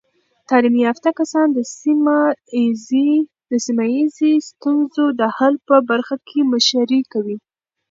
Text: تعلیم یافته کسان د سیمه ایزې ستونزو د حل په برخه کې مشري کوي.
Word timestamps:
تعلیم 0.49 0.75
یافته 0.85 1.09
کسان 1.19 1.47
د 1.57 1.59
سیمه 1.81 2.17
ایزې 2.57 4.33
ستونزو 4.49 5.05
د 5.19 5.21
حل 5.37 5.53
په 5.67 5.75
برخه 5.89 6.15
کې 6.27 6.39
مشري 6.51 7.01
کوي. 7.11 7.37